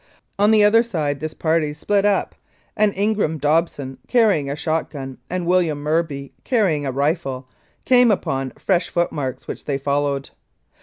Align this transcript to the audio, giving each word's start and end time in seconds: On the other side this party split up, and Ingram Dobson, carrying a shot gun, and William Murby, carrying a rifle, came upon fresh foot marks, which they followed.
On 0.39 0.49
the 0.49 0.63
other 0.63 0.81
side 0.81 1.19
this 1.19 1.35
party 1.35 1.75
split 1.75 2.05
up, 2.05 2.33
and 2.75 2.91
Ingram 2.97 3.37
Dobson, 3.37 3.99
carrying 4.07 4.49
a 4.49 4.55
shot 4.55 4.89
gun, 4.89 5.19
and 5.29 5.45
William 5.45 5.77
Murby, 5.83 6.31
carrying 6.43 6.87
a 6.87 6.91
rifle, 6.91 7.47
came 7.85 8.09
upon 8.09 8.49
fresh 8.57 8.89
foot 8.89 9.11
marks, 9.11 9.47
which 9.47 9.65
they 9.65 9.77
followed. 9.77 10.31